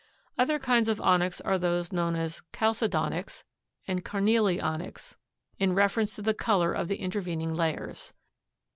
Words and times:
Other 0.35 0.57
kinds 0.57 0.89
of 0.89 0.99
onyx 0.99 1.39
are 1.41 1.59
those 1.59 1.93
known 1.93 2.15
as 2.15 2.41
chalcedonyx 2.53 3.43
and 3.87 4.03
carnelionyx 4.03 5.15
in 5.59 5.75
reference 5.75 6.15
to 6.15 6.23
the 6.23 6.33
color 6.33 6.73
of 6.73 6.87
the 6.87 6.95
intervening 6.95 7.53
layers. 7.53 8.11